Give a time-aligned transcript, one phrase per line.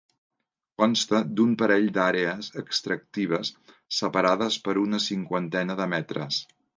[0.81, 3.51] Consta d'un parell d'àrees extractives
[3.99, 6.41] separades per una cinquantena de metres.